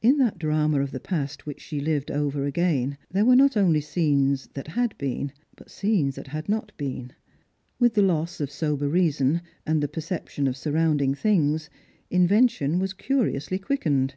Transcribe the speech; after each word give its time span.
In 0.00 0.18
that 0.18 0.40
drama 0.40 0.80
of 0.80 0.90
the 0.90 0.98
past 0.98 1.46
which 1.46 1.60
she 1.60 1.78
lived 1.78 2.10
over 2.10 2.42
again, 2.46 2.98
there 3.12 3.24
were 3.24 3.36
not 3.36 3.56
only 3.56 3.80
scenes 3.80 4.48
that 4.54 4.66
had 4.66 4.98
been, 4.98 5.30
but 5.54 5.70
scenes 5.70 6.16
that 6.16 6.26
had 6.26 6.48
not 6.48 6.72
been. 6.76 7.12
With 7.78 7.94
the 7.94 8.02
loss 8.02 8.40
of 8.40 8.50
sober 8.50 8.88
reason 8.88 9.40
and 9.64 9.80
the 9.80 9.86
perception 9.86 10.48
of 10.48 10.56
surrounding 10.56 11.14
things, 11.14 11.70
invention 12.10 12.80
was 12.80 12.92
curiouly 12.92 13.60
quickened. 13.60 14.16